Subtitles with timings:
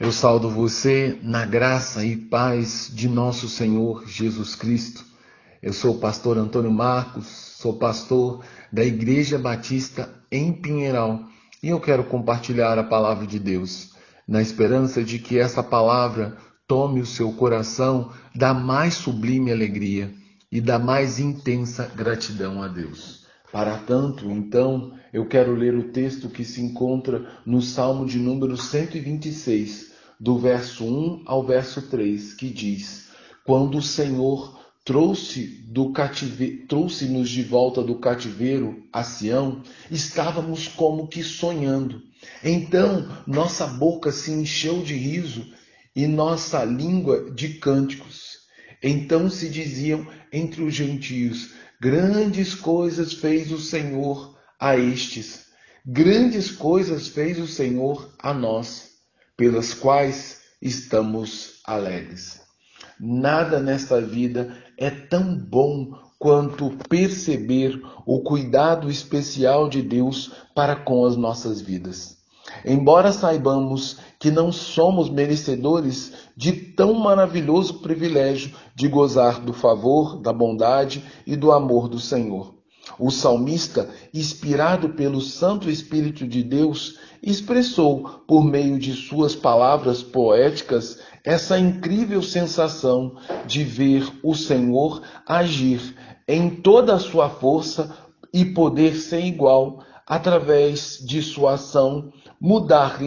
[0.00, 5.04] Eu saldo você na graça e paz de nosso Senhor Jesus Cristo.
[5.60, 11.24] Eu sou o pastor Antônio Marcos, sou pastor da Igreja Batista em Pinheiral
[11.60, 13.90] e eu quero compartilhar a palavra de Deus,
[14.26, 16.36] na esperança de que essa palavra
[16.68, 20.14] tome o seu coração da mais sublime alegria
[20.50, 23.17] e da mais intensa gratidão a Deus.
[23.52, 28.56] Para tanto, então, eu quero ler o texto que se encontra no Salmo de número
[28.56, 33.08] 126, do verso 1 ao verso 3, que diz:
[33.44, 36.64] Quando o Senhor trouxe do cative...
[36.66, 42.02] trouxe-nos de volta do cativeiro a Sião, estávamos como que sonhando.
[42.42, 45.46] Então nossa boca se encheu de riso
[45.94, 48.38] e nossa língua de cânticos.
[48.82, 55.46] Então se diziam entre os gentios: Grandes coisas fez o Senhor a estes,
[55.86, 58.94] grandes coisas fez o Senhor a nós,
[59.36, 62.42] pelas quais estamos alegres.
[62.98, 71.06] Nada nesta vida é tão bom quanto perceber o cuidado especial de Deus para com
[71.06, 72.17] as nossas vidas.
[72.64, 80.32] Embora saibamos que não somos merecedores de tão maravilhoso privilégio de gozar do favor, da
[80.32, 82.54] bondade e do amor do Senhor.
[82.98, 90.98] O salmista, inspirado pelo Santo Espírito de Deus, expressou, por meio de suas palavras poéticas,
[91.24, 95.94] essa incrível sensação de ver o Senhor agir
[96.26, 97.94] em toda a sua força
[98.32, 102.98] e poder sem igual através de sua ação mudar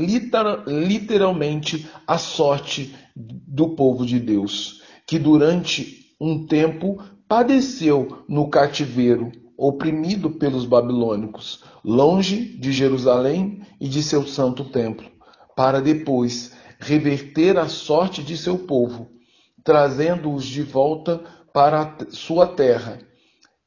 [0.68, 10.32] literalmente a sorte do povo de Deus, que durante um tempo padeceu no cativeiro, oprimido
[10.32, 15.10] pelos babilônicos, longe de Jerusalém e de seu santo templo,
[15.56, 19.08] para depois reverter a sorte de seu povo,
[19.64, 21.22] trazendo-os de volta
[21.54, 23.00] para sua terra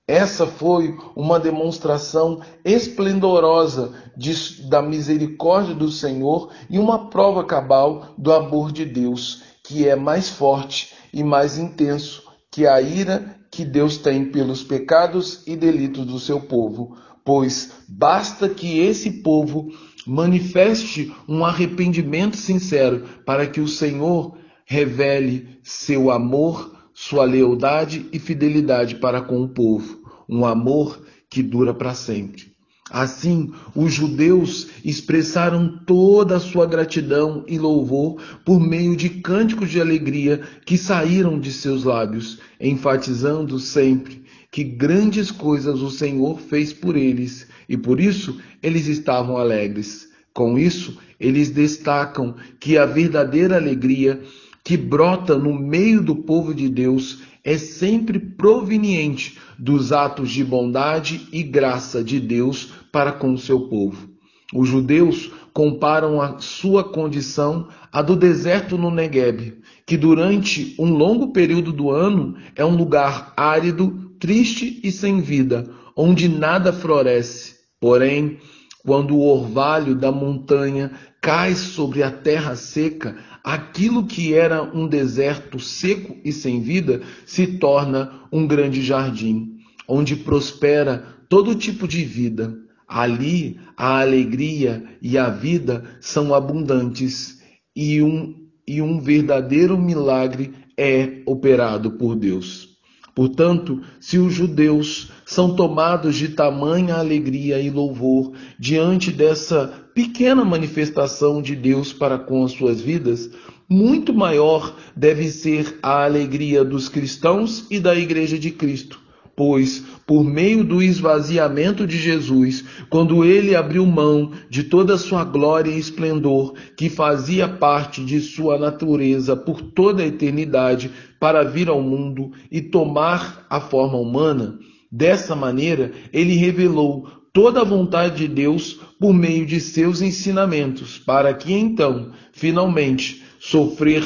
[0.06, 8.32] essa foi uma demonstração esplendorosa de, da misericórdia do Senhor e uma prova cabal do
[8.32, 13.96] amor de Deus, que é mais forte e mais intenso que a ira que Deus
[13.96, 19.70] tem pelos pecados e delitos do seu povo, pois basta que esse povo
[20.06, 24.36] manifeste um arrependimento sincero para que o Senhor
[24.66, 31.74] revele seu amor sua lealdade e fidelidade para com o povo, um amor que dura
[31.74, 32.54] para sempre.
[32.90, 39.80] Assim, os judeus expressaram toda a sua gratidão e louvor por meio de cânticos de
[39.80, 44.22] alegria que saíram de seus lábios, enfatizando sempre
[44.54, 50.08] que grandes coisas o Senhor fez por eles e por isso eles estavam alegres.
[50.32, 54.22] Com isso, eles destacam que a verdadeira alegria
[54.64, 61.28] que brota no meio do povo de Deus é sempre proveniente dos atos de bondade
[61.30, 64.08] e graça de Deus para com o seu povo.
[64.54, 71.32] Os judeus comparam a sua condição à do deserto no Negueb, que durante um longo
[71.32, 77.56] período do ano é um lugar árido, triste e sem vida, onde nada floresce.
[77.78, 78.38] Porém,
[78.84, 85.60] quando o orvalho da montanha cai sobre a terra seca, aquilo que era um deserto
[85.60, 92.58] seco e sem vida se torna um grande jardim, onde prospera todo tipo de vida.
[92.88, 97.42] Ali a alegria e a vida são abundantes
[97.76, 98.34] e um,
[98.66, 102.78] e um verdadeiro milagre é operado por Deus.
[103.14, 111.42] Portanto, se os judeus são tomados de tamanha alegria e louvor diante dessa pequena manifestação
[111.42, 113.30] de Deus para com as suas vidas,
[113.68, 119.04] muito maior deve ser a alegria dos cristãos e da Igreja de Cristo
[119.36, 125.24] pois, por meio do esvaziamento de Jesus, quando ele abriu mão de toda a sua
[125.24, 131.68] glória e esplendor, que fazia parte de sua natureza por toda a eternidade, para vir
[131.68, 134.58] ao mundo e tomar a forma humana,
[134.94, 141.34] dessa maneira ele revelou toda a vontade de Deus por meio de seus ensinamentos, para
[141.34, 144.04] que então, finalmente, sofrer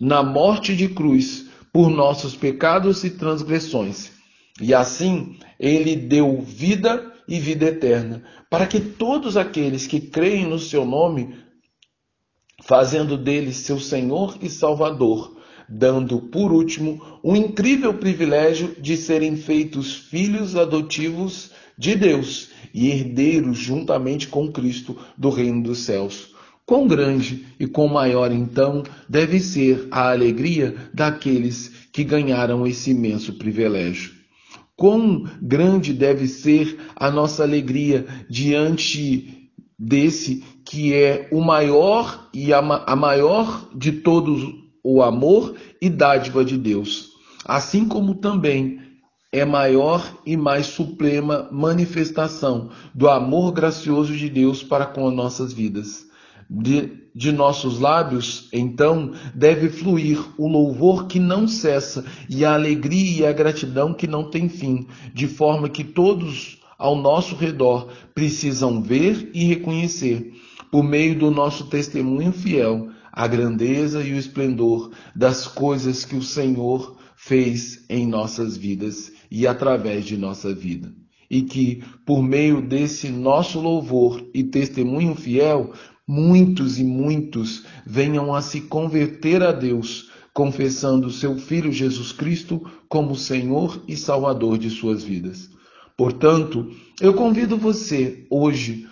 [0.00, 4.10] na morte de cruz por nossos pecados e transgressões.
[4.58, 10.58] E assim ele deu vida e vida eterna, para que todos aqueles que creem no
[10.58, 11.36] seu nome,
[12.62, 15.35] fazendo dele seu Senhor e Salvador,
[15.68, 22.88] dando por último o um incrível privilégio de serem feitos filhos adotivos de Deus e
[22.88, 26.34] herdeiros juntamente com Cristo do reino dos céus.
[26.64, 33.34] Quão grande e quão maior então deve ser a alegria daqueles que ganharam esse imenso
[33.34, 34.12] privilégio.
[34.76, 42.58] Quão grande deve ser a nossa alegria diante desse que é o maior e a,
[42.58, 47.08] a maior de todos o amor e dádiva de Deus,
[47.44, 48.78] assim como também
[49.32, 55.52] é maior e mais suprema manifestação do amor gracioso de Deus para com as nossas
[55.52, 56.06] vidas.
[56.48, 63.22] De, de, nossos lábios, então, deve fluir o louvor que não cessa e a alegria
[63.22, 68.80] e a gratidão que não tem fim, de forma que todos ao nosso redor precisam
[68.80, 70.32] ver e reconhecer,
[70.70, 76.22] por meio do nosso testemunho fiel, a grandeza e o esplendor das coisas que o
[76.22, 80.92] Senhor fez em nossas vidas e através de nossa vida.
[81.30, 85.72] E que, por meio desse nosso louvor e testemunho fiel,
[86.06, 93.16] muitos e muitos venham a se converter a Deus, confessando seu Filho Jesus Cristo como
[93.16, 95.48] Senhor e Salvador de suas vidas.
[95.96, 96.70] Portanto,
[97.00, 98.86] eu convido você hoje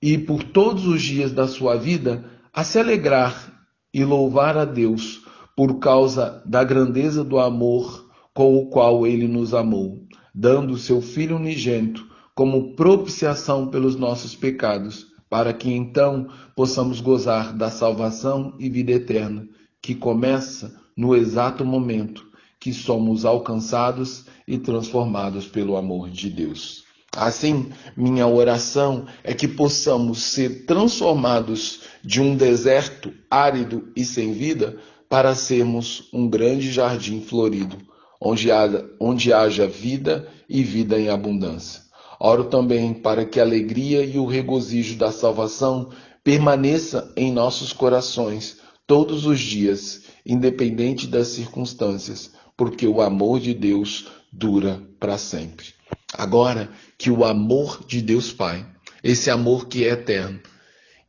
[0.00, 3.52] e por todos os dias da sua vida a se alegrar
[3.92, 5.22] e louvar a Deus
[5.56, 11.36] por causa da grandeza do amor com o qual ele nos amou, dando seu Filho
[11.36, 18.92] unigênito como propiciação pelos nossos pecados para que então possamos gozar da salvação e vida
[18.92, 19.48] eterna,
[19.80, 26.84] que começa no exato momento que somos alcançados e transformados pelo amor de Deus.
[27.16, 34.78] Assim, minha oração é que possamos ser transformados de um deserto árido e sem vida
[35.08, 37.76] para sermos um grande jardim florido,
[38.20, 41.82] onde haja, onde haja vida e vida em abundância.
[42.20, 45.90] Oro também para que a alegria e o regozijo da salvação
[46.22, 54.06] permaneça em nossos corações todos os dias, independente das circunstâncias, porque o amor de Deus
[54.30, 55.79] dura para sempre.
[56.12, 58.66] Agora que o amor de Deus Pai,
[59.02, 60.40] esse amor que é eterno,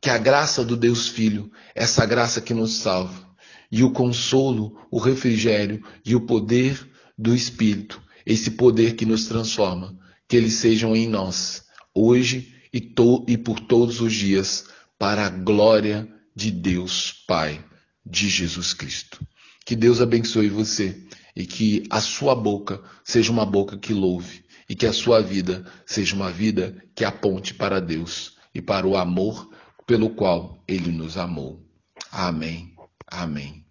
[0.00, 3.30] que a graça do Deus Filho, essa graça que nos salva,
[3.70, 9.96] e o consolo, o refrigério e o poder do Espírito, esse poder que nos transforma,
[10.28, 11.64] que eles sejam em nós,
[11.94, 14.66] hoje e, to e por todos os dias,
[14.98, 17.64] para a glória de Deus Pai,
[18.04, 19.24] de Jesus Cristo.
[19.64, 21.00] Que Deus abençoe você
[21.34, 25.64] e que a sua boca seja uma boca que louve e que a sua vida
[25.86, 29.50] seja uma vida que aponte para Deus e para o amor
[29.86, 31.66] pelo qual ele nos amou.
[32.10, 32.74] Amém.
[33.06, 33.61] Amém.